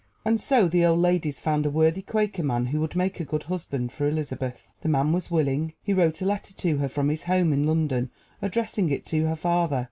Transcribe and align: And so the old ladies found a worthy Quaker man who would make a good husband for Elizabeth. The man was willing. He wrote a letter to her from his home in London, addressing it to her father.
And 0.25 0.41
so 0.41 0.67
the 0.67 0.83
old 0.83 0.97
ladies 0.97 1.39
found 1.39 1.63
a 1.63 1.69
worthy 1.69 2.01
Quaker 2.01 2.41
man 2.41 2.65
who 2.65 2.79
would 2.81 2.95
make 2.95 3.19
a 3.19 3.23
good 3.23 3.43
husband 3.43 3.91
for 3.91 4.07
Elizabeth. 4.07 4.65
The 4.81 4.89
man 4.89 5.11
was 5.11 5.29
willing. 5.29 5.73
He 5.83 5.93
wrote 5.93 6.23
a 6.23 6.25
letter 6.25 6.55
to 6.55 6.77
her 6.77 6.89
from 6.89 7.09
his 7.09 7.25
home 7.25 7.53
in 7.53 7.67
London, 7.67 8.09
addressing 8.41 8.89
it 8.89 9.05
to 9.05 9.27
her 9.27 9.35
father. 9.35 9.79